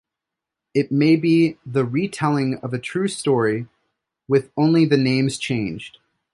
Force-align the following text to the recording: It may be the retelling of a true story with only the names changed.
It 0.73 0.91
may 0.91 1.15
be 1.15 1.59
the 1.63 1.85
retelling 1.85 2.55
of 2.63 2.73
a 2.73 2.79
true 2.79 3.07
story 3.07 3.67
with 4.27 4.51
only 4.57 4.83
the 4.83 4.97
names 4.97 5.37
changed. 5.37 5.99